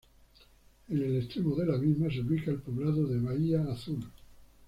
[0.89, 4.03] En el extremo de la misma se ubica el poblado de Bahía Azul.